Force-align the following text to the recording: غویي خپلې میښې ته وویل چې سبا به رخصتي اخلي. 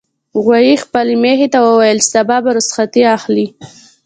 غویي 0.43 0.75
خپلې 0.83 1.13
میښې 1.23 1.47
ته 1.53 1.59
وویل 1.67 1.99
چې 2.03 2.09
سبا 2.13 2.37
به 2.43 2.51
رخصتي 2.57 3.01
اخلي. 3.15 3.47